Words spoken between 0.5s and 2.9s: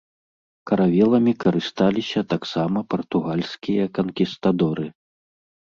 Каравеламі карысталіся таксама